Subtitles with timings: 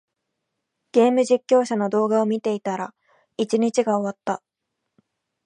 [0.93, 2.95] ゲーム実況者の動画を見ていたら、
[3.37, 4.41] 一日が終わった。